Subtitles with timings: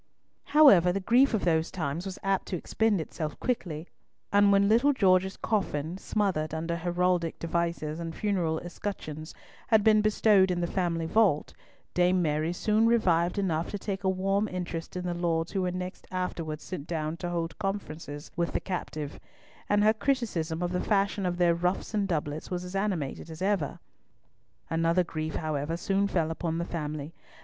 [0.45, 3.87] However, the grief of those times was apt to expend itself quickly,
[4.33, 9.35] and when little George's coffin, smothered under heraldic devices and funeral escutcheons,
[9.67, 11.53] had been bestowed in the family vault,
[11.93, 15.71] Dame Mary soon revived enough to take a warm interest in the lords who were
[15.71, 19.19] next afterwards sent down to hold conferences with the captive;
[19.69, 23.39] and her criticism of the fashion of their ruffs and doublets was as animated as
[23.39, 23.77] ever.
[24.67, 27.13] Another grief, however, soon fell upon the family.